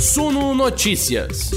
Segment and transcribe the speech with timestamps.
[0.00, 1.50] Suno Notícias.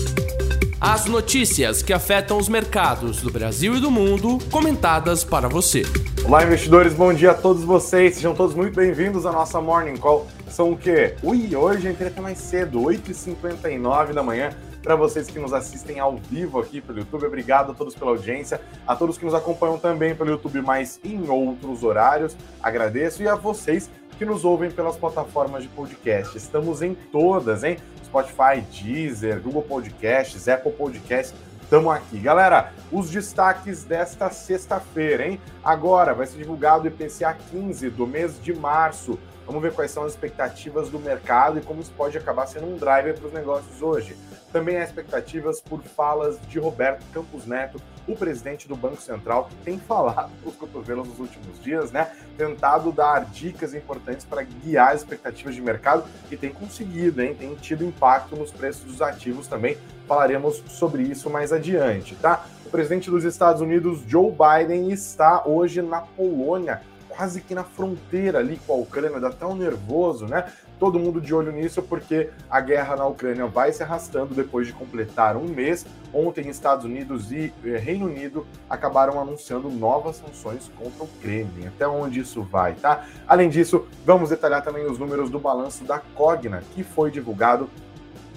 [0.78, 5.84] As notícias que afetam os mercados do Brasil e do mundo, comentadas para você.
[6.26, 8.16] Olá, investidores, bom dia a todos vocês.
[8.16, 10.28] Sejam todos muito bem-vindos à nossa Morning Call.
[10.50, 11.16] São o quê?
[11.24, 14.50] Ui, hoje entrei até mais cedo, 8h59 da manhã.
[14.84, 18.60] Para vocês que nos assistem ao vivo aqui pelo YouTube, obrigado a todos pela audiência,
[18.86, 23.36] a todos que nos acompanham também pelo YouTube, mas em outros horários, agradeço, e a
[23.36, 26.38] vocês que nos ouvem pelas plataformas de podcast.
[26.38, 27.78] Estamos em todas, hein?
[28.14, 31.34] Spotify, Deezer, Google Podcasts, Apple Podcasts.
[31.64, 32.20] Estamos aqui.
[32.20, 35.42] Galera, os destaques desta sexta-feira, hein?
[35.64, 39.18] Agora vai ser divulgado o IPCA 15 do mês de março.
[39.48, 42.78] Vamos ver quais são as expectativas do mercado e como isso pode acabar sendo um
[42.78, 44.16] driver para os negócios hoje.
[44.54, 49.56] Também há expectativas por falas de Roberto Campos Neto, o presidente do Banco Central, que
[49.66, 52.12] tem falado os cotovelos nos últimos dias, né?
[52.38, 57.34] Tentado dar dicas importantes para guiar as expectativas de mercado e tem conseguido, hein?
[57.34, 59.76] Tem tido impacto nos preços dos ativos também.
[60.08, 62.46] Falaremos sobre isso mais adiante, tá?
[62.64, 66.82] O presidente dos Estados Unidos, Joe Biden, está hoje na Polônia
[67.16, 70.52] quase que na fronteira ali com a Ucrânia, dá tão nervoso, né?
[70.84, 74.74] Todo mundo de olho nisso porque a guerra na Ucrânia vai se arrastando depois de
[74.74, 75.86] completar um mês.
[76.14, 81.68] Ontem, Estados Unidos e eh, Reino Unido acabaram anunciando novas sanções contra o Kremlin.
[81.68, 83.06] Até onde isso vai, tá?
[83.26, 87.70] Além disso, vamos detalhar também os números do balanço da Cogna, que foi divulgado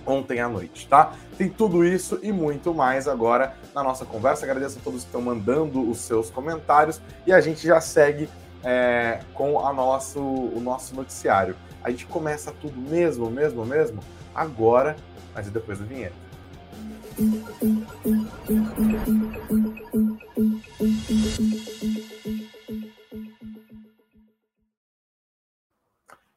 [0.06, 1.14] ontem à noite, tá?
[1.36, 4.46] Tem tudo isso e muito mais agora na nossa conversa.
[4.46, 8.28] Agradeço a todos que estão mandando os seus comentários e a gente já segue
[8.62, 11.56] é, com a nosso, o nosso noticiário.
[11.86, 14.00] A gente começa tudo mesmo, mesmo, mesmo,
[14.34, 14.96] agora,
[15.32, 16.16] mas depois da vinheta.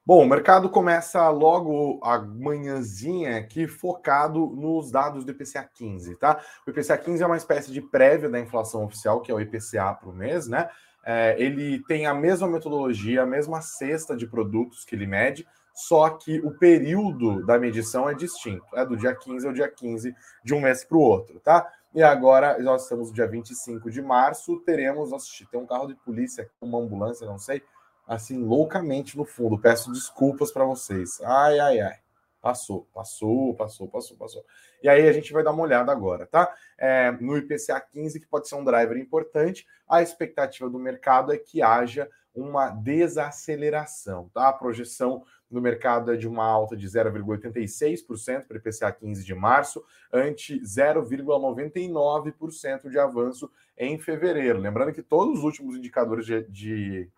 [0.05, 6.39] Bom, o mercado começa logo a manhãzinha aqui focado nos dados do IPCA 15, tá?
[6.67, 9.95] O IPCA 15 é uma espécie de prévia da inflação oficial, que é o IPCA
[9.95, 10.70] para o mês, né?
[11.05, 16.10] É, ele tem a mesma metodologia, a mesma cesta de produtos que ele mede, só
[16.10, 18.65] que o período da medição é distinto.
[18.76, 21.71] É do dia 15 ao dia 15 de um mês para o outro, tá?
[21.93, 25.95] E agora nós estamos no dia 25 de março, teremos, nossa, tem um carro de
[25.95, 27.64] polícia, uma ambulância, não sei,
[28.08, 29.58] assim, loucamente no fundo.
[29.58, 31.20] Peço desculpas para vocês.
[31.21, 31.95] Ai, ai, ai.
[32.42, 34.45] Passou, passou, passou, passou, passou.
[34.82, 36.54] E aí a gente vai dar uma olhada agora, tá?
[36.77, 41.38] É, no IPCA 15, que pode ser um driver importante, a expectativa do mercado é
[41.38, 44.48] que haja uma desaceleração, tá?
[44.48, 49.33] A projeção no mercado é de uma alta de 0,86% para o IPCA 15 de
[49.33, 49.83] março,
[50.14, 54.60] ante 0,99% de avanço em fevereiro.
[54.60, 57.10] Lembrando que todos os últimos indicadores de, de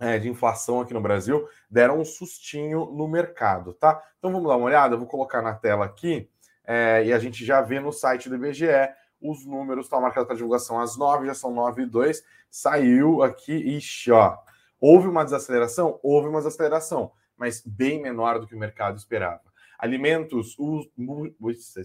[0.00, 4.02] é, de inflação aqui no Brasil deram um sustinho no mercado, tá?
[4.18, 6.28] Então vamos dar uma olhada, eu vou colocar na tela aqui
[6.64, 8.66] é, e a gente já vê no site do IBGE
[9.20, 13.52] os números, tá marcados para divulgação às 9, já são 9 e 2, saiu aqui,
[13.52, 14.38] ixi, ó,
[14.80, 16.00] houve uma desaceleração?
[16.02, 19.42] Houve uma desaceleração, mas bem menor do que o mercado esperava.
[19.80, 20.86] Alimentos, os,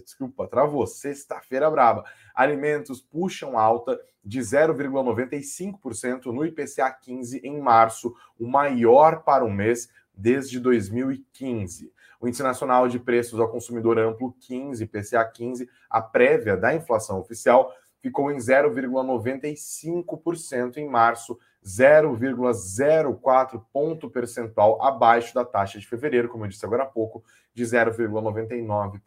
[0.04, 2.04] desculpa, travou, sexta-feira braba.
[2.34, 9.88] Alimentos puxam alta de 0,95% no IPCA 15 em março, o maior para o mês
[10.14, 11.90] desde 2015.
[12.20, 17.18] O Índice Nacional de Preços ao Consumidor Amplo 15, IPCA 15, a prévia da inflação
[17.18, 26.44] oficial, ficou em 0,95% em março, 0,04 ponto percentual abaixo da taxa de fevereiro, como
[26.44, 29.00] eu disse agora há pouco, de 0,99%.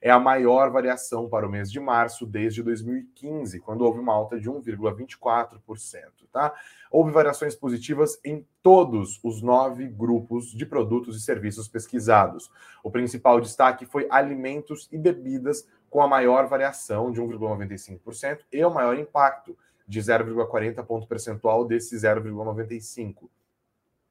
[0.00, 4.40] É a maior variação para o mês de março desde 2015, quando houve uma alta
[4.40, 5.60] de 1,24%.
[6.32, 6.54] Tá?
[6.90, 12.50] Houve variações positivas em todos os nove grupos de produtos e serviços pesquisados.
[12.82, 18.70] O principal destaque foi alimentos e bebidas, com a maior variação de 1,95% e o
[18.70, 19.56] maior impacto
[19.86, 23.28] de 0,40 ponto percentual desse 0,95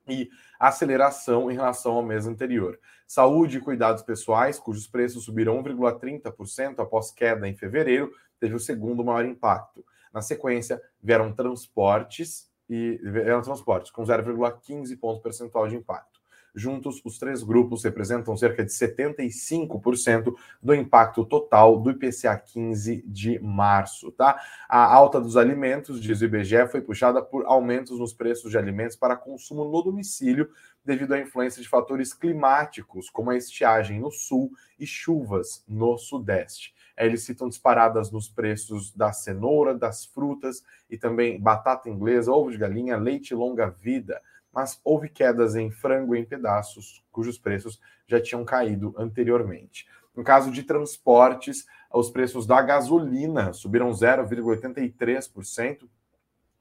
[0.07, 2.79] e aceleração em relação ao mês anterior.
[3.07, 9.03] Saúde e cuidados pessoais, cujos preços subiram 1,30% após queda em fevereiro, teve o segundo
[9.03, 9.83] maior impacto.
[10.13, 16.14] Na sequência, vieram transportes e vieram transportes com 0,15 ponto percentual de impacto.
[16.55, 23.37] Juntos, os três grupos representam cerca de 75% do impacto total do IPCA 15 de
[23.39, 24.39] março, tá?
[24.69, 28.95] A alta dos alimentos, diz o IBGE, foi puxada por aumentos nos preços de alimentos
[28.95, 30.49] para consumo no domicílio,
[30.85, 36.73] devido à influência de fatores climáticos, como a estiagem no sul e chuvas no sudeste.
[36.97, 42.57] Eles citam disparadas nos preços da cenoura, das frutas e também batata inglesa, ovo de
[42.57, 44.21] galinha, leite longa-vida
[44.55, 49.85] mas houve quedas em frango em pedaços, cujos preços já tinham caído anteriormente.
[50.15, 55.89] No caso de transportes, os preços da gasolina subiram 0,83%,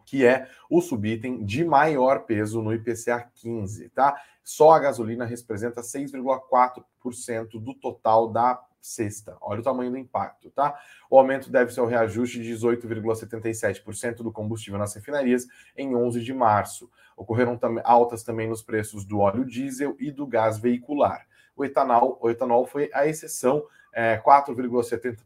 [0.05, 4.21] que é o subitem de maior peso no IPCA 15, tá?
[4.43, 9.37] Só a gasolina representa 6,4% do total da sexta.
[9.41, 10.79] Olha o tamanho do impacto, tá?
[11.09, 15.47] O aumento deve ser o reajuste de 18,77% do combustível nas refinarias
[15.77, 16.91] em 11 de março.
[17.17, 21.27] Ocorreram tam altas também nos preços do óleo diesel e do gás veicular.
[21.57, 25.17] O etanol, o etanol foi a exceção, é, 4,70%.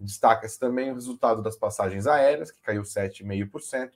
[0.00, 3.90] Destaca-se também o resultado das passagens aéreas, que caiu 7,5%,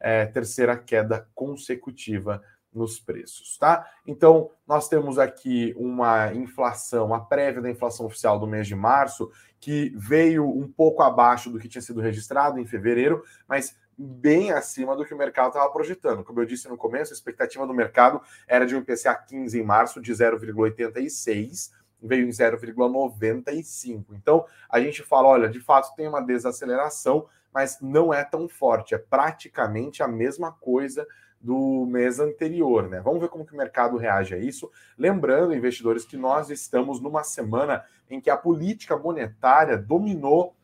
[0.00, 3.90] é, terceira queda consecutiva nos preços, tá?
[4.06, 9.30] Então, nós temos aqui uma inflação, a prévia da inflação oficial do mês de março,
[9.58, 14.94] que veio um pouco abaixo do que tinha sido registrado em fevereiro, mas bem acima
[14.94, 16.22] do que o mercado estava projetando.
[16.22, 19.64] Como eu disse no começo, a expectativa do mercado era de um IPCA 15 em
[19.64, 24.06] março de 0,86, veio em 0,95.
[24.12, 28.94] Então, a gente fala, olha, de fato tem uma desaceleração, mas não é tão forte,
[28.94, 31.04] é praticamente a mesma coisa
[31.40, 33.00] do mês anterior, né?
[33.00, 34.70] Vamos ver como que o mercado reage a isso.
[34.96, 40.54] Lembrando, investidores, que nós estamos numa semana em que a política monetária dominou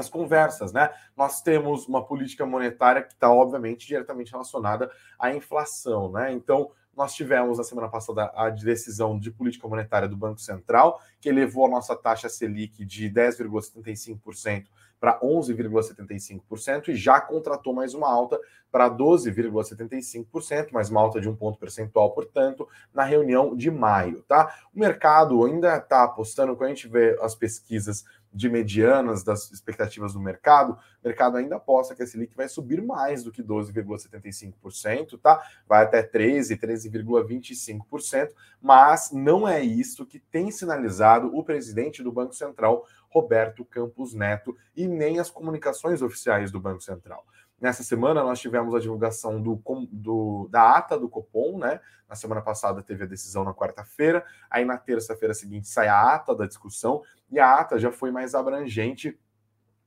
[0.00, 0.90] as conversas, né?
[1.16, 6.32] Nós temos uma política monetária que está, obviamente, diretamente relacionada à inflação, né?
[6.32, 11.28] Então, nós tivemos na semana passada a decisão de política monetária do Banco Central, que
[11.28, 14.66] elevou a nossa taxa Selic de 10,75%
[15.00, 18.40] para 11,75% e já contratou mais uma alta
[18.72, 24.54] para 12,75%, mais uma alta de um ponto percentual, portanto, na reunião de maio, tá?
[24.74, 30.12] O mercado ainda está apostando, quando a gente vê as pesquisas de medianas das expectativas
[30.12, 35.18] do mercado, o mercado ainda aposta que a Selic vai subir mais do que 12,75%,
[35.20, 35.40] tá?
[35.68, 42.34] Vai até 13, 13,25%, mas não é isso que tem sinalizado o presidente do Banco
[42.34, 47.24] Central, Roberto Campos Neto, e nem as comunicações oficiais do Banco Central.
[47.60, 51.80] Nessa semana, nós tivemos a divulgação do, do, da ata do Copom, né?
[52.08, 56.34] Na semana passada teve a decisão na quarta-feira, aí na terça-feira seguinte sai a ata
[56.34, 59.18] da discussão, e a ata já foi mais abrangente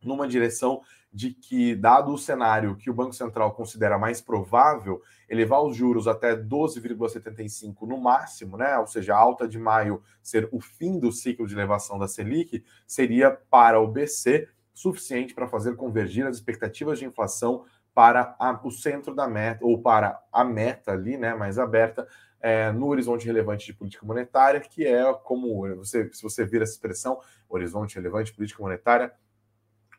[0.01, 0.81] numa direção
[1.11, 6.07] de que, dado o cenário que o Banco Central considera mais provável, elevar os juros
[6.07, 8.77] até 12,75 no máximo, né?
[8.77, 12.63] Ou seja, a alta de maio ser o fim do ciclo de elevação da Selic,
[12.85, 14.47] seria para o BC
[14.77, 17.65] suficiente para fazer convergir as expectativas de inflação
[17.95, 22.07] para a, o centro da meta, ou para a meta ali, né, mais aberta,
[22.39, 26.73] é, no horizonte relevante de política monetária, que é como, você, se você vir essa
[26.73, 27.19] expressão,
[27.49, 29.11] horizonte relevante de política monetária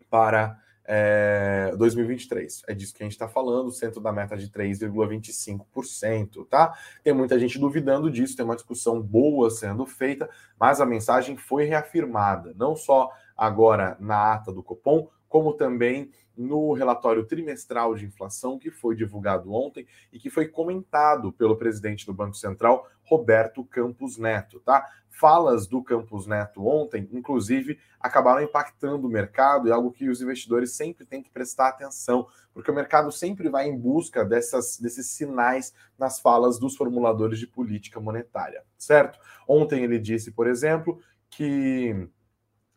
[0.09, 2.63] para é, 2023.
[2.69, 6.73] É disso que a gente está falando, centro da meta de 3,25%, tá?
[7.03, 11.65] Tem muita gente duvidando disso, tem uma discussão boa sendo feita, mas a mensagem foi
[11.65, 18.58] reafirmada, não só agora na ata do Copom, como também no relatório trimestral de inflação
[18.58, 24.17] que foi divulgado ontem e que foi comentado pelo presidente do Banco Central, Roberto Campos
[24.17, 24.87] Neto, tá?
[25.11, 30.76] Falas do Campos Neto ontem, inclusive, acabaram impactando o mercado e algo que os investidores
[30.76, 35.75] sempre têm que prestar atenção, porque o mercado sempre vai em busca dessas, desses sinais
[35.99, 39.19] nas falas dos formuladores de política monetária, certo?
[39.49, 42.09] Ontem ele disse, por exemplo, que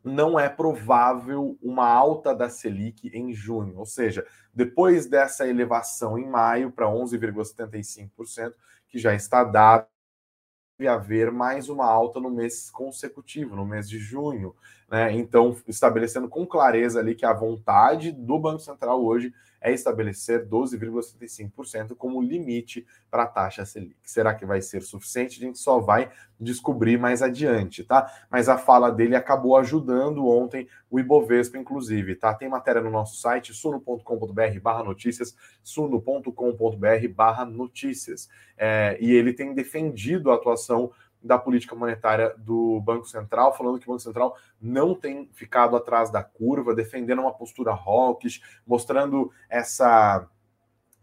[0.03, 6.27] não é provável uma alta da Selic em junho, ou seja, depois dessa elevação em
[6.27, 8.53] maio para 11,75%,
[8.87, 9.87] que já está dado,
[10.87, 14.55] haver mais uma alta no mês consecutivo, no mês de junho.
[14.91, 15.13] Né?
[15.13, 21.95] Então, estabelecendo com clareza ali que a vontade do Banco Central hoje é estabelecer 12,75%
[21.95, 23.95] como limite para a taxa Selic.
[24.03, 25.37] Será que vai ser suficiente?
[25.41, 28.11] A gente só vai descobrir mais adiante, tá?
[28.29, 32.33] Mas a fala dele acabou ajudando ontem o Ibovespa, inclusive, tá?
[32.33, 38.27] Tem matéria no nosso site, suno.com.br barra notícias, suno.com.br barra notícias.
[38.57, 40.91] É, e ele tem defendido a atuação
[41.23, 46.09] da política monetária do Banco Central, falando que o Banco Central não tem ficado atrás
[46.09, 50.27] da curva, defendendo uma postura hawkish, mostrando essa.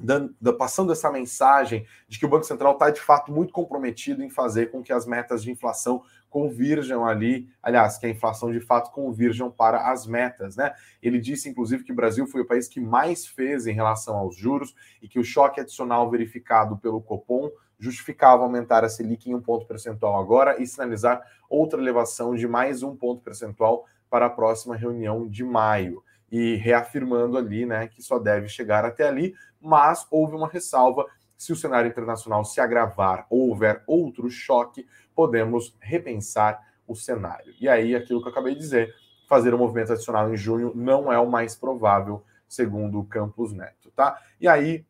[0.01, 4.31] Dando, passando essa mensagem de que o Banco Central está de fato muito comprometido em
[4.31, 8.93] fazer com que as metas de inflação convirjam ali, aliás, que a inflação de fato
[8.93, 10.73] convirjam para as metas, né?
[11.03, 14.37] Ele disse, inclusive, que o Brasil foi o país que mais fez em relação aos
[14.37, 14.73] juros
[15.03, 19.67] e que o choque adicional verificado pelo Copom justificava aumentar a Selic em um ponto
[19.67, 25.29] percentual agora e sinalizar outra elevação de mais um ponto percentual para a próxima reunião
[25.29, 26.03] de maio.
[26.31, 31.07] E reafirmando ali né, que só deve chegar até ali, mas houve uma ressalva
[31.39, 37.55] se o cenário internacional se agravar ou houver outro choque, podemos repensar o cenário.
[37.61, 38.93] E aí, aquilo que eu acabei de dizer,
[39.29, 43.91] fazer um movimento adicional em junho não é o mais provável, segundo o Campos Neto,
[43.95, 44.21] tá?
[44.41, 44.85] E aí,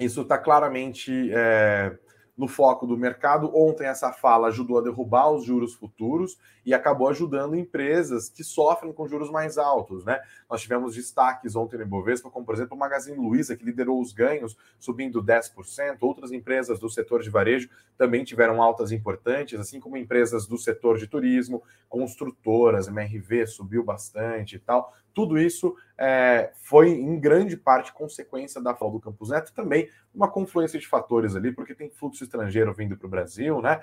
[0.00, 1.96] isso está claramente é,
[2.36, 3.50] no foco do mercado.
[3.54, 8.92] Ontem essa fala ajudou a derrubar os juros futuros e acabou ajudando empresas que sofrem
[8.92, 10.20] com juros mais altos, né?
[10.48, 14.12] Nós tivemos destaques ontem no Ibovespa, como por exemplo o Magazine Luiza, que liderou os
[14.12, 15.98] ganhos, subindo 10%.
[16.00, 17.68] Outras empresas do setor de varejo
[17.98, 24.56] também tiveram altas importantes, assim como empresas do setor de turismo, construtoras, MRV subiu bastante
[24.56, 24.94] e tal.
[25.14, 30.28] Tudo isso é, foi em grande parte consequência da fala do Campos Neto, também uma
[30.28, 33.82] confluência de fatores ali, porque tem fluxo estrangeiro vindo para o Brasil, né?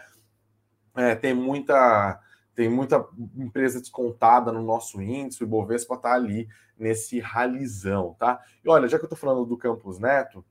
[0.95, 2.19] É, tem muita
[2.55, 3.07] tem muita
[3.37, 6.45] empresa descontada no nosso índice, o Ibovespa está ali
[6.77, 8.37] nesse ralizão, tá?
[8.61, 10.43] E olha, já que eu estou falando do Campos Neto,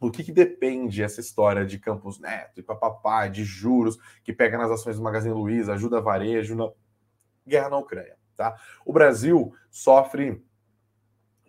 [0.00, 4.58] o que, que, depende essa história de Campos Neto e papapá, de juros, que pega
[4.58, 6.70] nas ações do Magazine Luiza, ajuda varejo na
[7.46, 8.56] guerra na Ucrânia, tá?
[8.86, 10.42] O Brasil sofre,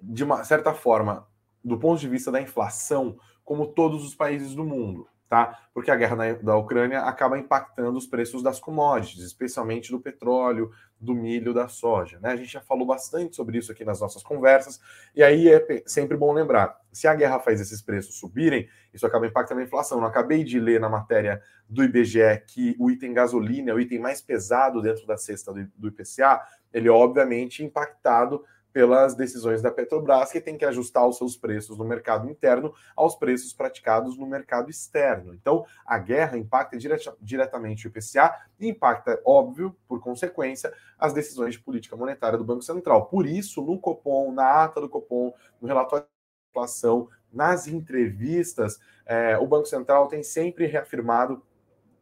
[0.01, 1.25] de uma certa forma,
[1.63, 5.57] do ponto de vista da inflação, como todos os países do mundo tá?
[5.73, 10.71] Porque a guerra na, da Ucrânia acaba impactando os preços das commodities, especialmente do petróleo,
[10.99, 12.31] do milho, da soja, né?
[12.31, 14.81] A gente já falou bastante sobre isso aqui nas nossas conversas,
[15.15, 19.25] e aí é sempre bom lembrar: se a guerra faz esses preços subirem, isso acaba
[19.25, 19.99] impactando a inflação.
[19.99, 23.99] Eu acabei de ler na matéria do IBGE que o item gasolina é o item
[23.99, 26.41] mais pesado dentro da cesta do, do IPCA,
[26.73, 31.77] ele é obviamente impactado pelas decisões da Petrobras, que tem que ajustar os seus preços
[31.77, 35.33] no mercado interno aos preços praticados no mercado externo.
[35.33, 36.77] Então, a guerra impacta
[37.19, 42.61] diretamente o IPCA e impacta, óbvio, por consequência, as decisões de política monetária do Banco
[42.61, 43.07] Central.
[43.07, 49.37] Por isso, no Copom, na ata do Copom, no relatório de inflação, nas entrevistas, eh,
[49.37, 51.41] o Banco Central tem sempre reafirmado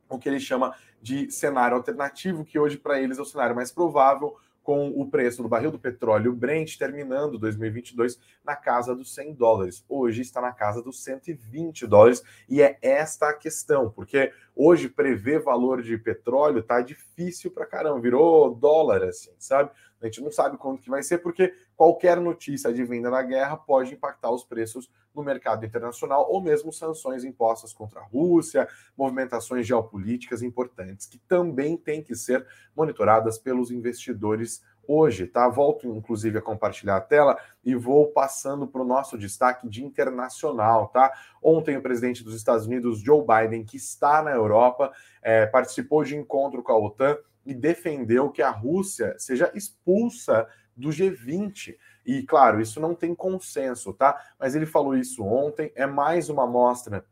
[0.09, 3.71] o que ele chama de cenário alternativo, que hoje para eles é o cenário mais
[3.71, 4.35] provável,
[4.69, 9.83] com o preço do barril do petróleo Brent terminando 2022 na casa dos 100 dólares.
[9.89, 15.41] Hoje está na casa dos 120 dólares e é esta a questão, porque hoje prever
[15.41, 19.71] valor de petróleo tá difícil para caramba, virou dólar assim, sabe?
[19.99, 23.55] A gente não sabe quando que vai ser, porque qualquer notícia de venda da guerra
[23.55, 28.67] pode impactar os preços no mercado internacional ou mesmo sanções impostas contra a Rússia,
[28.97, 32.45] movimentações geopolíticas importantes que também têm que ser
[32.75, 35.47] monitoradas pelos investidores hoje, tá?
[35.47, 40.89] Volto inclusive a compartilhar a tela e vou passando para o nosso destaque de internacional,
[40.89, 41.09] tá?
[41.41, 46.17] Ontem o presidente dos Estados Unidos, Joe Biden, que está na Europa, é, participou de
[46.17, 50.45] encontro com a OTAN e defendeu que a Rússia seja expulsa
[50.79, 51.75] do G20.
[52.05, 54.17] E, claro, isso não tem consenso, tá?
[54.39, 57.05] Mas ele falou isso ontem, é mais uma amostra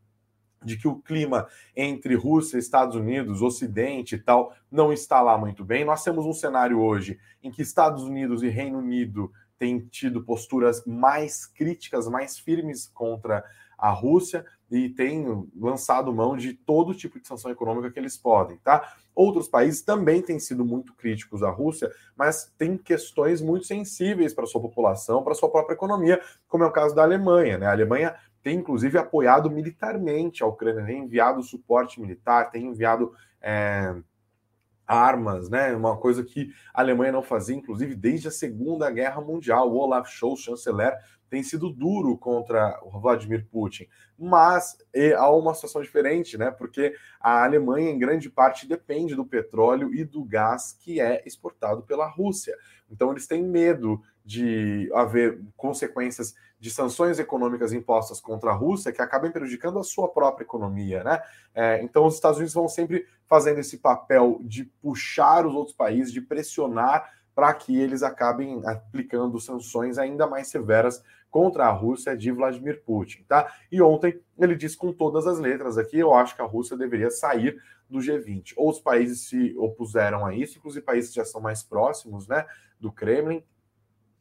[0.64, 5.64] de que o clima entre Rússia, Estados Unidos, Ocidente e tal não está lá muito
[5.64, 5.86] bem.
[5.86, 10.84] Nós temos um cenário hoje em que Estados Unidos e Reino Unido têm tido posturas
[10.86, 13.44] mais críticas, mais firmes contra
[13.78, 18.58] a Rússia e têm lançado mão de todo tipo de sanção econômica que eles podem,
[18.58, 18.96] tá?
[19.16, 24.46] Outros países também têm sido muito críticos à Rússia, mas tem questões muito sensíveis para
[24.46, 27.66] sua população, para sua própria economia, como é o caso da Alemanha, né?
[27.68, 33.96] A Alemanha tem inclusive apoiado militarmente a Ucrânia, tem enviado suporte militar, tem enviado é,
[34.88, 35.76] armas, né?
[35.76, 39.70] Uma coisa que a Alemanha não fazia, inclusive desde a Segunda Guerra Mundial.
[39.70, 40.98] O Olaf Scholz, chanceler,
[41.30, 44.78] tem sido duro contra o Vladimir Putin, mas
[45.16, 46.52] há uma situação diferente, né?
[46.52, 51.84] Porque a Alemanha, em grande parte, depende do petróleo e do gás que é exportado
[51.84, 52.56] pela Rússia.
[52.90, 59.02] Então, eles têm medo de haver consequências de sanções econômicas impostas contra a Rússia que
[59.02, 61.22] acabem prejudicando a sua própria economia, né?
[61.54, 66.12] É, então, os Estados Unidos vão sempre fazendo esse papel de puxar os outros países,
[66.12, 72.32] de pressionar para que eles acabem aplicando sanções ainda mais severas contra a Rússia de
[72.32, 73.52] Vladimir Putin, tá?
[73.72, 77.10] E ontem ele disse com todas as letras aqui, eu acho que a Rússia deveria
[77.10, 77.58] sair
[77.90, 78.54] do G20.
[78.56, 82.46] Outros países se opuseram a isso, inclusive países que já são mais próximos, né,
[82.80, 83.44] do Kremlin.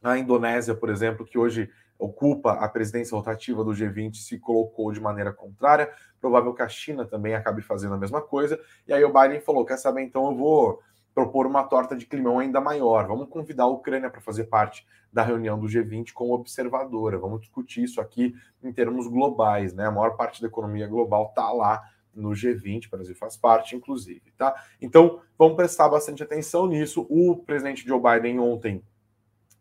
[0.03, 5.01] A Indonésia, por exemplo, que hoje ocupa a presidência rotativa do G20 se colocou de
[5.01, 5.91] maneira contrária.
[6.21, 8.61] Provável que a China também acabe fazendo a mesma coisa.
[8.87, 10.81] E aí o Biden falou: quer saber, então eu vou
[11.17, 13.07] propor uma torta de climão ainda maior.
[13.07, 17.17] Vamos convidar a Ucrânia para fazer parte da reunião do G20 como observadora.
[17.17, 19.87] Vamos discutir isso aqui em termos globais, né?
[19.87, 21.83] A maior parte da economia global está lá
[22.15, 24.55] no G20, o Brasil faz parte, inclusive, tá?
[24.79, 27.07] Então, vamos prestar bastante atenção nisso.
[27.09, 28.83] O presidente Joe Biden ontem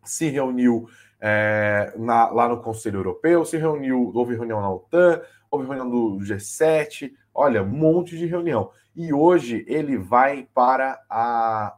[0.03, 0.89] se reuniu
[1.21, 6.17] é, na, lá no Conselho Europeu, se reuniu, houve reunião na OTAN, houve reunião do
[6.17, 8.71] G7, olha, um monte de reunião.
[8.95, 11.75] E hoje ele vai para a,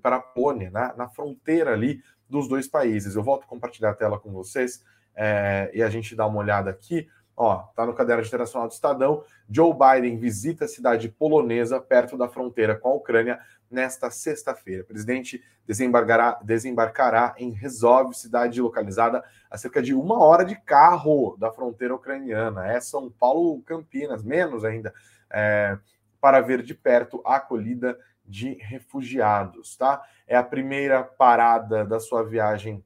[0.00, 3.16] para a Polônia, né, na fronteira ali dos dois países.
[3.16, 4.84] Eu volto a compartilhar a tela com vocês
[5.16, 7.08] é, e a gente dá uma olhada aqui.
[7.36, 9.24] Ó, tá no caderno internacional do Estadão.
[9.48, 14.82] Joe Biden visita a cidade polonesa perto da fronteira com a Ucrânia nesta sexta-feira.
[14.82, 21.36] O presidente desembarcará, desembarcará em Resolve, cidade localizada a cerca de uma hora de carro
[21.38, 22.66] da fronteira ucraniana.
[22.66, 24.92] É São Paulo, Campinas, menos ainda,
[25.30, 25.78] é,
[26.20, 30.02] para ver de perto a acolhida de refugiados, tá?
[30.26, 32.84] É a primeira parada da sua viagem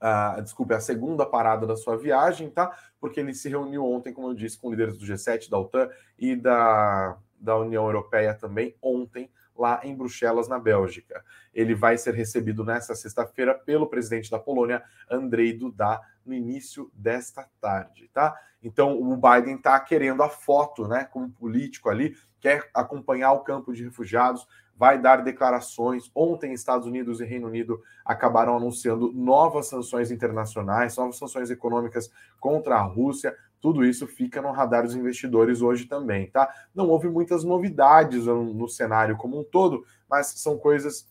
[0.00, 2.74] Uh, desculpe, a segunda parada da sua viagem, tá?
[2.98, 6.34] Porque ele se reuniu ontem, como eu disse, com líderes do G7, da OTAN e
[6.34, 11.22] da, da União Europeia também, ontem, lá em Bruxelas, na Bélgica.
[11.54, 17.46] Ele vai ser recebido nesta sexta-feira pelo presidente da Polônia, Andrei Duda, no início desta
[17.60, 18.34] tarde, tá?
[18.62, 23.72] Então, o Biden está querendo a foto, né, como político ali, quer acompanhar o campo
[23.72, 24.46] de refugiados,
[24.80, 26.10] vai dar declarações.
[26.14, 32.76] Ontem, Estados Unidos e Reino Unido acabaram anunciando novas sanções internacionais, novas sanções econômicas contra
[32.76, 33.36] a Rússia.
[33.60, 36.48] Tudo isso fica no radar dos investidores hoje também, tá?
[36.74, 41.06] Não houve muitas novidades no cenário como um todo, mas são coisas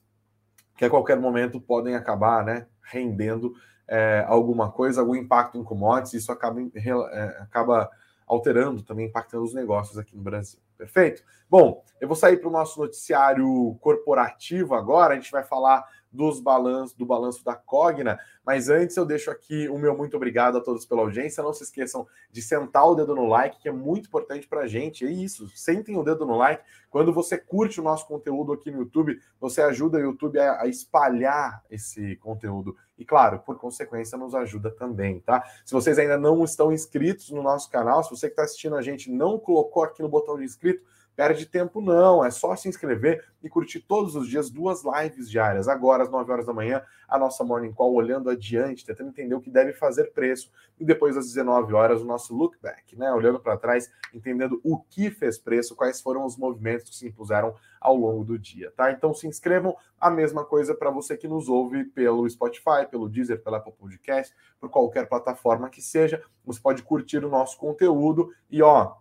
[0.75, 3.53] que a qualquer momento podem acabar, né, rendendo
[3.87, 6.23] é, alguma coisa, algum impacto em commodities.
[6.23, 7.87] Isso acaba, é, acaba
[8.25, 10.59] alterando também, impactando os negócios aqui no Brasil.
[10.79, 11.21] Perfeito?
[11.49, 15.13] Bom, eu vou sair para o nosso noticiário corporativo agora.
[15.13, 18.17] A gente vai falar dos balanços, do balanço da Cogna.
[18.45, 21.43] Mas antes eu deixo aqui o meu muito obrigado a todos pela audiência.
[21.43, 24.67] Não se esqueçam de sentar o dedo no like, que é muito importante para a
[24.67, 25.05] gente.
[25.05, 26.63] É isso, sentem o dedo no like.
[26.89, 30.67] Quando você curte o nosso conteúdo aqui no YouTube, você ajuda o YouTube a, a
[30.67, 32.73] espalhar esse conteúdo.
[32.99, 35.41] E claro, por consequência, nos ajuda também, tá?
[35.65, 38.81] Se vocês ainda não estão inscritos no nosso canal, se você que está assistindo a
[38.81, 40.83] gente não colocou aqui no botão de inscrito,
[41.19, 45.67] Perde tempo não, é só se inscrever e curtir todos os dias duas lives diárias.
[45.67, 49.41] Agora, às 9 horas da manhã, a nossa Morning Call olhando adiante, tentando entender o
[49.41, 50.49] que deve fazer preço.
[50.79, 53.11] E depois, às 19 horas, o nosso look back, né?
[53.11, 57.53] Olhando para trás, entendendo o que fez preço, quais foram os movimentos que se impuseram
[57.81, 58.89] ao longo do dia, tá?
[58.89, 59.75] Então se inscrevam.
[59.99, 64.33] A mesma coisa para você que nos ouve pelo Spotify, pelo Deezer, pela Apple Podcast,
[64.57, 66.23] por qualquer plataforma que seja.
[66.45, 68.93] Você pode curtir o nosso conteúdo e, ó,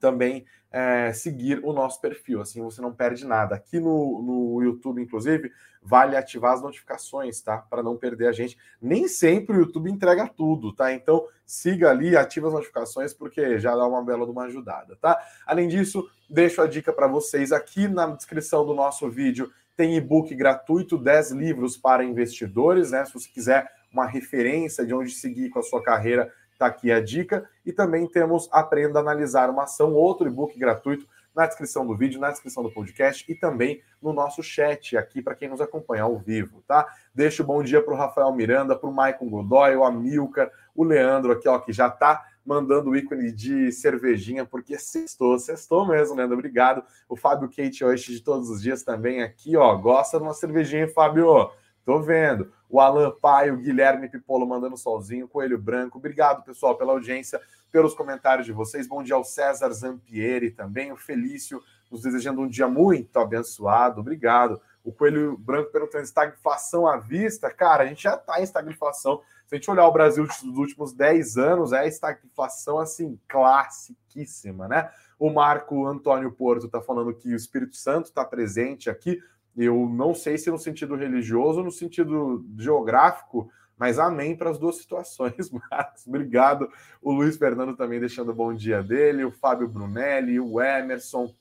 [0.00, 3.54] também é, seguir o nosso perfil, assim você não perde nada.
[3.54, 7.58] Aqui no, no YouTube, inclusive, vale ativar as notificações, tá?
[7.58, 8.56] Para não perder a gente.
[8.80, 10.92] Nem sempre o YouTube entrega tudo, tá?
[10.92, 15.18] Então siga ali, ativa as notificações, porque já dá uma bela de uma ajudada, tá?
[15.46, 19.50] Além disso, deixo a dica para vocês aqui na descrição do nosso vídeo.
[19.76, 23.04] Tem e-book gratuito, 10 livros para investidores, né?
[23.04, 27.00] Se você quiser uma referência de onde seguir com a sua carreira Está aqui a
[27.00, 27.48] dica.
[27.64, 32.20] E também temos Aprenda a Analisar uma Ação, outro e-book gratuito na descrição do vídeo,
[32.20, 36.18] na descrição do podcast e também no nosso chat aqui para quem nos acompanha ao
[36.18, 36.86] vivo, tá?
[37.14, 40.84] Deixo um bom dia para o Rafael Miranda, para o Maicon Godoy, o Amilcar, o
[40.84, 46.16] Leandro aqui, ó, que já está mandando o ícone de cervejinha, porque sextou, sextou mesmo,
[46.16, 46.82] Leandro, obrigado.
[47.08, 50.88] O Fábio Kate hoje de todos os dias também aqui, ó, gosta de uma cervejinha,
[50.88, 51.50] Fábio?
[51.84, 55.98] Tô vendo o Alan Pai, o Guilherme Pipolo mandando solzinho, Coelho Branco.
[55.98, 57.40] Obrigado, pessoal, pela audiência,
[57.70, 58.86] pelos comentários de vocês.
[58.86, 64.00] Bom dia ao César Zampieri também, o Felício, nos desejando um dia muito abençoado.
[64.00, 64.60] Obrigado.
[64.84, 67.50] O Coelho Branco perguntando: estagflação à vista?
[67.50, 69.20] Cara, a gente já está em estagflação.
[69.46, 74.90] Se a gente olhar o Brasil dos últimos 10 anos, é estagflação assim, classiquíssima, né?
[75.18, 79.22] O Marco Antônio Porto está falando que o Espírito Santo está presente aqui.
[79.56, 84.58] Eu não sei se no sentido religioso ou no sentido geográfico, mas amém para as
[84.58, 86.06] duas situações, Marcos.
[86.06, 86.70] Obrigado.
[87.00, 91.34] O Luiz Fernando também deixando o bom dia dele, o Fábio Brunelli, o Emerson,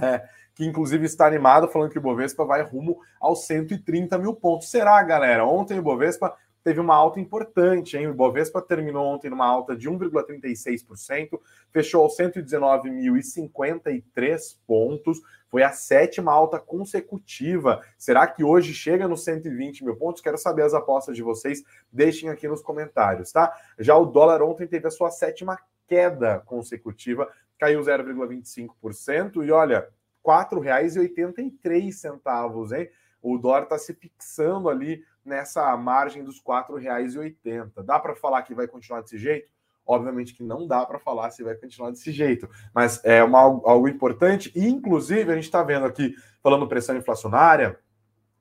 [0.00, 0.24] é,
[0.54, 4.70] que inclusive está animado, falando que o Bovespa vai rumo aos 130 mil pontos.
[4.70, 5.44] Será, galera?
[5.44, 8.08] Ontem o Bovespa teve uma alta importante, hein?
[8.08, 11.38] O Bovespa terminou ontem numa alta de 1,36%,
[11.70, 17.82] fechou aos 119.053 pontos, foi a sétima alta consecutiva.
[17.96, 20.22] Será que hoje chega nos 120 mil pontos?
[20.22, 23.52] Quero saber as apostas de vocês, deixem aqui nos comentários, tá?
[23.78, 27.26] Já o dólar ontem teve a sua sétima queda consecutiva,
[27.58, 29.88] caiu 0,25%, e olha,
[30.24, 32.90] R$ 4,83, hein?
[33.20, 37.82] O dólar está se fixando ali nessa margem dos R$ 4,80.
[37.82, 39.50] Dá para falar que vai continuar desse jeito?
[39.88, 43.88] Obviamente que não dá para falar se vai continuar desse jeito, mas é uma, algo
[43.88, 44.52] importante.
[44.54, 47.78] E, inclusive, a gente está vendo aqui, falando pressão inflacionária,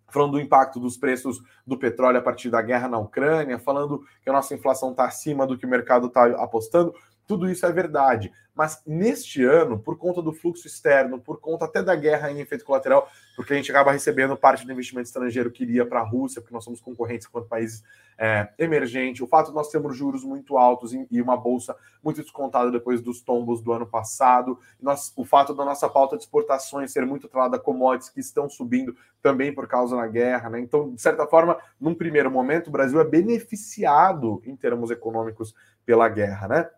[0.10, 4.30] falando do impacto dos preços do petróleo a partir da guerra na Ucrânia, falando que
[4.30, 6.94] a nossa inflação está acima do que o mercado está apostando.
[7.28, 8.32] Tudo isso é verdade.
[8.56, 12.66] Mas neste ano, por conta do fluxo externo, por conta até da guerra em efeito
[12.66, 16.42] colateral, porque a gente acaba recebendo parte do investimento estrangeiro que iria para a Rússia,
[16.42, 17.84] porque nós somos concorrentes quanto países
[18.18, 22.72] é, emergentes, o fato de nós termos juros muito altos e uma bolsa muito descontada
[22.72, 27.06] depois dos tombos do ano passado, nós, o fato da nossa pauta de exportações ser
[27.06, 30.60] muito atrelada a commodities que estão subindo também por causa da guerra, né?
[30.60, 35.54] Então, de certa forma, num primeiro momento, o Brasil é beneficiado em termos econômicos
[35.86, 36.70] pela guerra, né?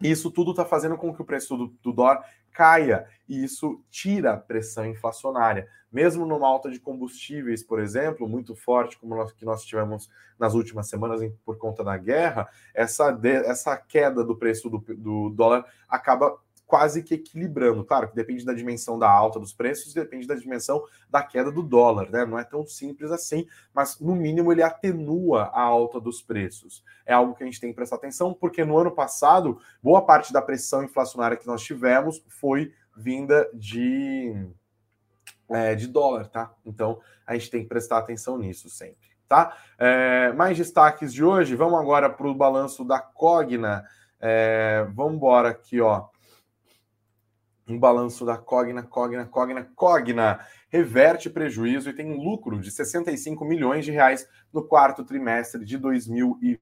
[0.00, 4.32] Isso tudo está fazendo com que o preço do, do dólar caia e isso tira
[4.32, 5.68] a pressão inflacionária.
[5.92, 10.54] Mesmo numa alta de combustíveis, por exemplo, muito forte, como nós, que nós tivemos nas
[10.54, 15.30] últimas semanas em, por conta da guerra, essa, de, essa queda do preço do, do
[15.30, 17.84] dólar acaba quase que equilibrando.
[17.84, 21.62] Claro que depende da dimensão da alta dos preços, depende da dimensão da queda do
[21.62, 22.26] dólar, né?
[22.26, 26.84] Não é tão simples assim, mas no mínimo ele atenua a alta dos preços.
[27.06, 30.32] É algo que a gente tem que prestar atenção, porque no ano passado, boa parte
[30.32, 34.34] da pressão inflacionária que nós tivemos foi vinda de,
[35.48, 36.52] é, de dólar, tá?
[36.64, 39.06] Então a gente tem que prestar atenção nisso sempre.
[39.28, 39.56] Tá?
[39.76, 41.56] É, mais destaques de hoje.
[41.56, 43.84] Vamos agora para o balanço da Cogna.
[44.20, 46.06] É, vamos embora aqui, ó
[47.68, 53.44] um balanço da Cogna, Cogna, Cogna, Cogna reverte prejuízo e tem um lucro de 65
[53.44, 56.60] milhões de reais no quarto trimestre de 2021.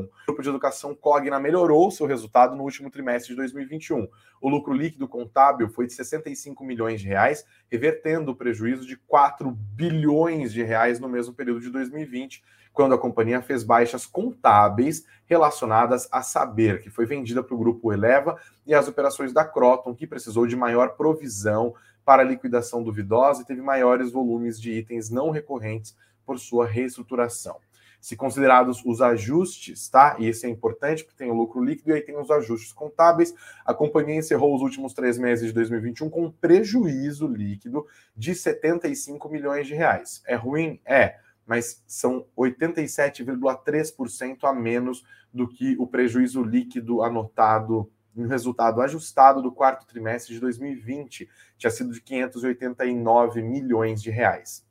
[0.00, 4.08] O grupo de educação Cogna melhorou seu resultado no último trimestre de 2021.
[4.40, 9.50] O lucro líquido contábil foi de 65 milhões de reais, revertendo o prejuízo de 4
[9.50, 12.42] bilhões de reais no mesmo período de 2020,
[12.76, 17.90] quando a companhia fez baixas contábeis relacionadas a Saber, que foi vendida para o grupo
[17.90, 23.46] Eleva, e as operações da Croton, que precisou de maior provisão para liquidação duvidosa e
[23.46, 27.56] teve maiores volumes de itens não recorrentes por sua reestruturação.
[27.98, 30.16] Se considerados os ajustes, tá?
[30.18, 33.34] E isso é importante porque tem o lucro líquido e aí tem os ajustes contábeis.
[33.64, 39.30] A companhia encerrou os últimos três meses de 2021 com um prejuízo líquido de 75
[39.30, 40.22] milhões de reais.
[40.26, 40.78] É ruim?
[40.84, 49.40] É mas são 87,3% a menos do que o prejuízo líquido anotado no resultado ajustado
[49.42, 51.28] do quarto trimestre de 2020,
[51.58, 54.66] tinha sido de 589 milhões de reais.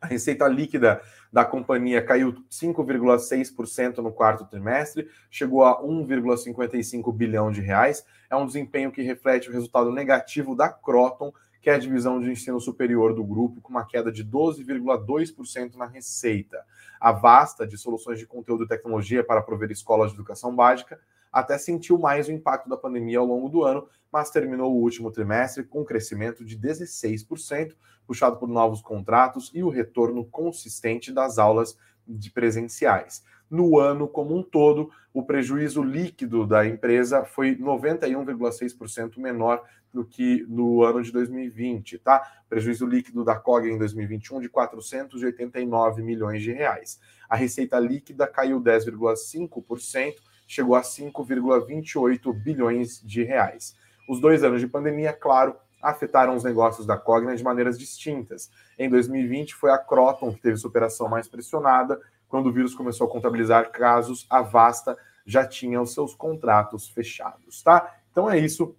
[0.00, 1.00] A receita líquida
[1.32, 8.04] da companhia caiu 5,6% no quarto trimestre, chegou a 1,55 bilhão de reais.
[8.28, 12.28] É um desempenho que reflete o resultado negativo da Croton, que é a divisão de
[12.28, 16.58] ensino superior do grupo, com uma queda de 12,2% na receita.
[17.00, 21.00] A Vasta, de soluções de conteúdo e tecnologia para prover escolas de educação básica,
[21.32, 25.12] até sentiu mais o impacto da pandemia ao longo do ano, mas terminou o último
[25.12, 31.38] trimestre com um crescimento de 16%, puxado por novos contratos e o retorno consistente das
[31.38, 33.24] aulas de presenciais.
[33.50, 39.62] No ano como um todo, o prejuízo líquido da empresa foi 91,6% menor
[39.92, 42.22] do que no ano de 2020, tá?
[42.48, 46.98] Prejuízo líquido da COG em 2021 de 489 milhões de reais.
[47.28, 50.14] A receita líquida caiu 10,5%,
[50.46, 53.76] chegou a 5,28 bilhões de reais.
[54.08, 58.50] Os dois anos de pandemia, claro, afetaram os negócios da Cogna de maneiras distintas.
[58.78, 63.10] Em 2020 foi a Croton que teve superação mais pressionada, quando o vírus começou a
[63.10, 67.94] contabilizar casos, a Vasta já tinha os seus contratos fechados, tá?
[68.10, 68.74] Então é isso.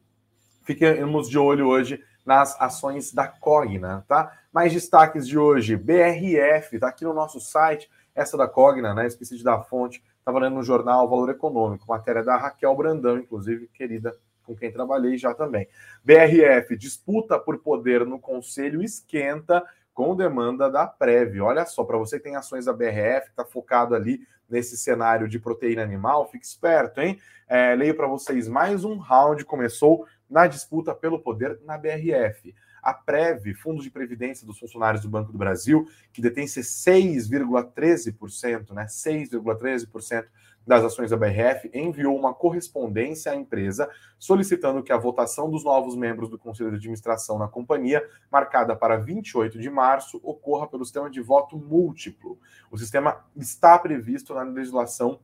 [0.63, 4.39] Fiquemos de olho hoje nas ações da Cogna, tá?
[4.51, 9.05] Mais destaques de hoje, BRF, tá aqui no nosso site, essa da Cogna, né?
[9.05, 13.17] Esqueci de dar a fonte, estava lendo no jornal Valor Econômico, matéria da Raquel Brandão,
[13.17, 15.67] inclusive, querida, com quem trabalhei já também.
[16.03, 21.41] BRF, disputa por poder no conselho esquenta com demanda da Prev.
[21.41, 25.39] Olha só, para você que tem ações da BRF, está focado ali nesse cenário de
[25.39, 27.19] proteína animal, fique esperto, hein?
[27.47, 32.53] É, leio para vocês, mais um round começou na disputa pelo poder na BRF.
[32.81, 38.85] A Prev, Fundo de Previdência dos Funcionários do Banco do Brasil, que detém 6,13%, né?
[38.85, 40.25] 6,13%
[40.65, 45.95] das ações da BRF enviou uma correspondência à empresa solicitando que a votação dos novos
[45.95, 51.09] membros do Conselho de Administração na companhia, marcada para 28 de março, ocorra pelo sistema
[51.09, 52.39] de voto múltiplo.
[52.71, 55.19] O sistema está previsto na legislação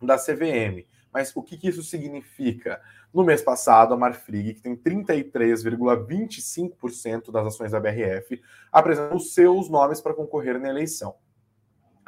[0.00, 0.86] da CVM.
[1.12, 2.80] Mas o que, que isso significa?
[3.12, 10.00] No mês passado, a Marfrig, que tem 33,25% das ações da BRF, apresentou seus nomes
[10.00, 11.16] para concorrer na eleição.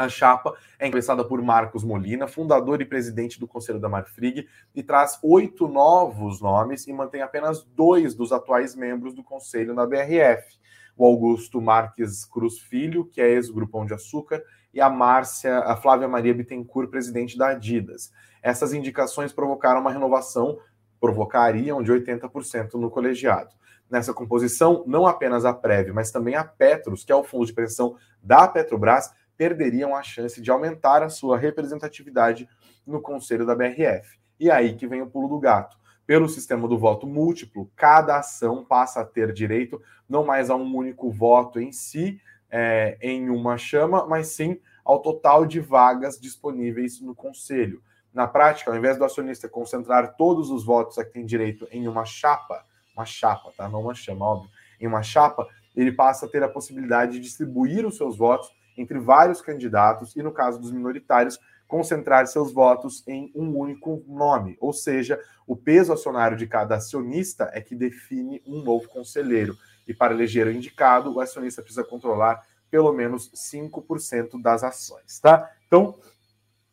[0.03, 4.83] A chapa é encabeçada por Marcos Molina, fundador e presidente do Conselho da Marfrig, e
[4.83, 10.59] traz oito novos nomes e mantém apenas dois dos atuais membros do Conselho na BRF.
[10.97, 14.43] O Augusto Marques Cruz Filho, que é ex-Grupão de Açúcar,
[14.75, 18.12] e a Márcia, a Flávia Maria Bittencourt, presidente da Adidas.
[18.43, 20.59] Essas indicações provocaram uma renovação,
[21.01, 23.55] provocariam de 80% no colegiado.
[23.88, 27.53] Nessa composição, não apenas a Prev, mas também a Petros, que é o fundo de
[27.53, 29.12] pensão da Petrobras,
[29.43, 32.49] perderiam a chance de aumentar a sua representatividade
[32.87, 34.21] no conselho da BRF.
[34.39, 35.77] E aí que vem o pulo do gato.
[36.07, 40.77] Pelo sistema do voto múltiplo, cada ação passa a ter direito não mais a um
[40.77, 47.01] único voto em si, é, em uma chama, mas sim ao total de vagas disponíveis
[47.01, 47.83] no conselho.
[48.15, 51.89] Na prática, ao invés do acionista concentrar todos os votos a que tem direito em
[51.89, 53.69] uma chapa, uma chapa, tá?
[53.69, 54.51] Não uma chama, óbvio,
[54.81, 58.99] em uma chapa, ele passa a ter a possibilidade de distribuir os seus votos entre
[58.99, 64.75] vários candidatos e, no caso dos minoritários, concentrar seus votos em um único nome, ou
[64.75, 69.57] seja, o peso acionário de cada acionista é que define um novo conselheiro.
[69.89, 75.51] E para eleger o indicado, o acionista precisa controlar pelo menos 5% das ações, tá?
[75.67, 75.99] Então,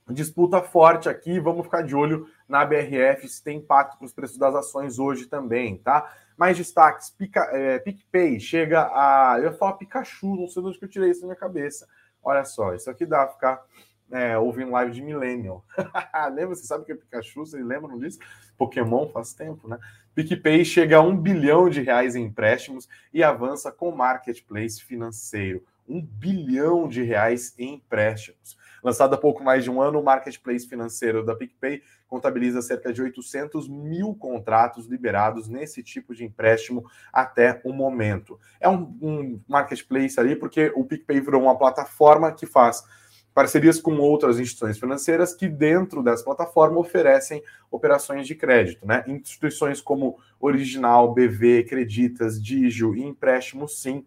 [0.09, 4.37] disputa forte aqui, vamos ficar de olho na BRF se tem impacto para os preços
[4.37, 6.11] das ações hoje também, tá?
[6.35, 9.35] Mais destaques, Pica, é, PicPay chega a.
[9.37, 11.87] Eu ia falar Pikachu, não sei de onde que eu tirei isso na minha cabeça.
[12.23, 13.61] Olha só, isso aqui dá ficar
[14.11, 15.63] é, ouvindo live de Millennial.
[16.33, 16.55] Lembra?
[16.55, 17.45] Você sabe que é Pikachu?
[17.45, 18.19] Vocês lembram disso?
[18.57, 19.77] Pokémon faz tempo, né?
[20.15, 25.63] PicPay chega a um bilhão de reais em empréstimos e avança com marketplace financeiro.
[25.87, 28.57] Um bilhão de reais em empréstimos.
[28.83, 33.01] Lançado há pouco mais de um ano, o marketplace financeiro da PicPay contabiliza cerca de
[33.01, 38.39] 800 mil contratos liberados nesse tipo de empréstimo até o momento.
[38.59, 42.83] É um, um marketplace ali porque o PicPay virou uma plataforma que faz
[43.33, 48.85] parcerias com outras instituições financeiras que, dentro dessa plataforma, oferecem operações de crédito.
[48.85, 49.03] Né?
[49.07, 54.05] Instituições como Original, BV, Creditas, Digio e Empréstimo Sim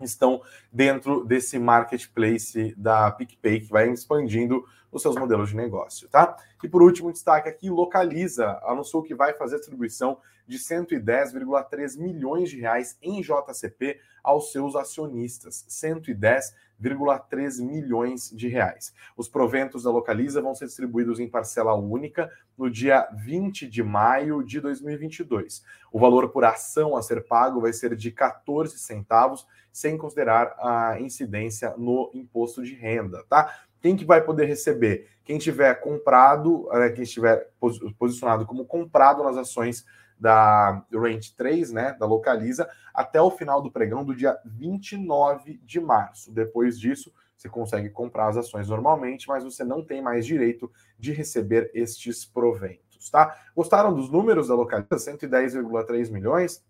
[0.00, 6.36] estão dentro desse marketplace da PicPay, que vai expandindo os seus modelos de negócio, tá?
[6.62, 12.60] E por último, destaque aqui, Localiza anunciou que vai fazer distribuição de 110,3 milhões de
[12.60, 15.64] reais em JCP aos seus acionistas.
[15.68, 18.92] 110,3 milhões de reais.
[19.16, 24.42] Os proventos da Localiza vão ser distribuídos em parcela única no dia 20 de maio
[24.42, 25.62] de 2022.
[25.92, 31.00] O valor por ação a ser pago vai ser de 14 centavos, sem considerar a
[31.00, 33.54] incidência no imposto de renda, tá?
[33.80, 35.08] Quem que vai poder receber?
[35.22, 37.50] Quem tiver comprado, né, quem estiver
[37.98, 39.84] posicionado como comprado nas ações
[40.18, 45.80] da Range 3, né, da Localiza, até o final do pregão do dia 29 de
[45.80, 46.32] março.
[46.32, 51.12] Depois disso, você consegue comprar as ações normalmente, mas você não tem mais direito de
[51.12, 53.36] receber estes proventos, tá?
[53.54, 54.88] Gostaram dos números da Localiza?
[54.90, 56.64] 110,3 milhões,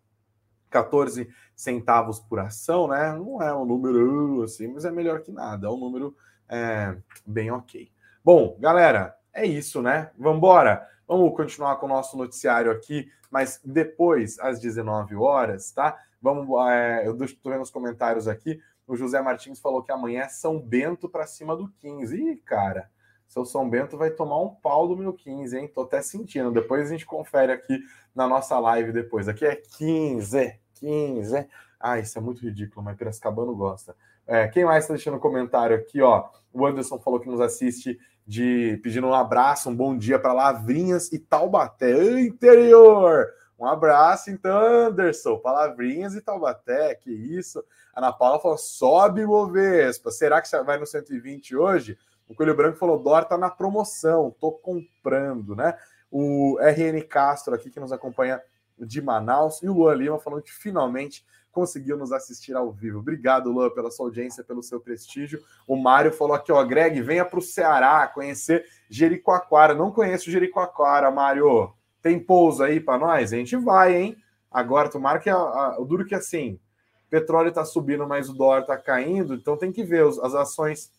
[0.68, 3.12] 14 centavos por ação, né?
[3.12, 6.16] Não é um número assim, mas é melhor que nada, é um número
[6.48, 7.90] é, bem ok.
[8.24, 10.10] Bom, galera, é isso, né?
[10.18, 10.88] Vamos embora.
[11.06, 15.96] Vamos continuar com o nosso noticiário aqui, mas depois, às 19 horas, tá?
[16.20, 18.60] Vamos, é, eu estou vendo os comentários aqui.
[18.86, 22.16] O José Martins falou que amanhã é São Bento para cima do 15.
[22.16, 22.90] Ih, cara,
[23.28, 25.70] seu São Bento vai tomar um pau do meu 15, hein?
[25.72, 26.50] Tô até sentindo.
[26.50, 27.80] Depois a gente confere aqui
[28.14, 29.28] na nossa live depois.
[29.28, 31.46] Aqui é 15, 15.
[31.78, 33.94] Ah, isso é muito ridículo, mas Piracicabano gosta.
[34.26, 36.28] É, quem mais está deixando comentário aqui, ó?
[36.52, 41.12] O Anderson falou que nos assiste de pedindo um abraço, um bom dia para Lavrinhas
[41.12, 43.28] e Taubaté, interior.
[43.58, 45.38] Um abraço, então, Anderson.
[45.38, 47.64] Palavrinhas e Taubaté, que isso.
[47.94, 50.10] Ana Paula falou: sobe o Vespa.
[50.10, 51.96] Será que você vai no 120 hoje?
[52.28, 55.78] O Coelho Branco falou: Dor tá na promoção, tô comprando, né?
[56.10, 58.42] O RN Castro aqui que nos acompanha
[58.78, 61.24] de Manaus e o Luan Lima falando que finalmente
[61.56, 62.98] conseguiu nos assistir ao vivo.
[62.98, 65.42] Obrigado, Luan, pela sua audiência, pelo seu prestígio.
[65.66, 69.74] O Mário falou aqui, ó, Greg, venha para o Ceará conhecer Jericoacoara.
[69.74, 71.72] Não conheço Jericoacoara, Mário.
[72.02, 73.32] Tem pouso aí para nós?
[73.32, 74.18] A gente vai, hein?
[74.50, 76.60] Agora, tomara que a, a, o duro que assim,
[77.08, 80.92] petróleo está subindo, mas o dólar está caindo, então tem que ver os, as ações.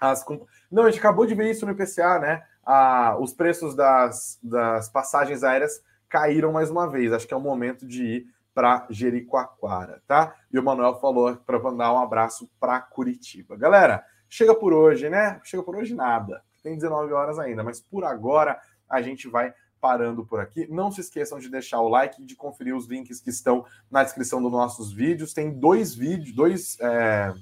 [0.00, 0.24] As,
[0.70, 2.42] não, a gente acabou de ver isso no IPCA, né?
[2.64, 7.12] Ah, os preços das, das passagens aéreas caíram mais uma vez.
[7.12, 10.34] Acho que é o momento de ir para Jericoacoara, tá?
[10.52, 13.56] E o Manuel falou para mandar um abraço para Curitiba.
[13.56, 15.40] Galera, chega por hoje, né?
[15.44, 16.42] Chega por hoje nada.
[16.62, 20.66] Tem 19 horas ainda, mas por agora a gente vai parando por aqui.
[20.70, 24.04] Não se esqueçam de deixar o like e de conferir os links que estão na
[24.04, 25.34] descrição dos nossos vídeos.
[25.34, 26.78] Tem dois vídeos, dois.
[26.80, 27.34] É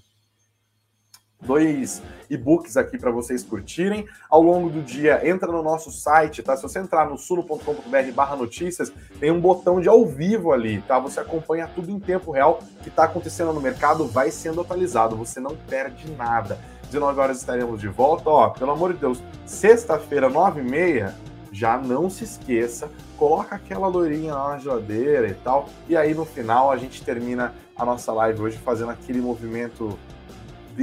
[1.40, 4.06] dois e-books aqui para vocês curtirem.
[4.28, 6.56] Ao longo do dia, entra no nosso site, tá?
[6.56, 10.98] Se você entrar no suno.com.br barra notícias, tem um botão de ao vivo ali, tá?
[10.98, 15.40] Você acompanha tudo em tempo real que está acontecendo no mercado, vai sendo atualizado, você
[15.40, 16.58] não perde nada.
[16.86, 18.28] 19 horas estaremos de volta.
[18.28, 21.12] Ó, pelo amor de Deus, sexta-feira, 9h30,
[21.52, 25.68] já não se esqueça, coloca aquela loirinha na geladeira e tal.
[25.88, 29.98] E aí no final a gente termina a nossa live hoje fazendo aquele movimento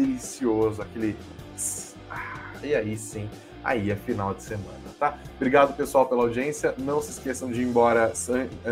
[0.01, 1.17] delicioso, aquele.
[2.09, 3.29] Ah, e aí sim,
[3.63, 5.17] aí é final de semana, tá?
[5.35, 6.73] Obrigado pessoal pela audiência.
[6.77, 8.13] Não se esqueçam de ir embora,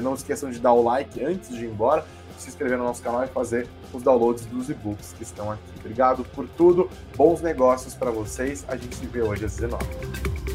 [0.01, 2.05] não se esqueçam de dar o like antes de ir embora
[2.37, 5.63] se inscrever no nosso canal e fazer os downloads dos e-books que estão aqui.
[5.79, 8.65] Obrigado por tudo, bons negócios para vocês.
[8.67, 10.54] A gente se vê hoje às 19